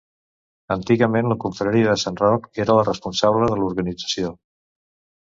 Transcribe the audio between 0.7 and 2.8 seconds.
Antigament la confraria de Sant Roc era